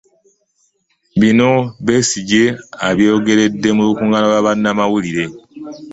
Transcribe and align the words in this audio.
Bino 1.19 1.51
Besigye 1.85 2.43
abyogeredde 2.87 3.69
mu 3.75 3.81
lukuŋŋaana 3.87 4.27
lwa 4.31 4.45
bannamawulire 4.45 5.23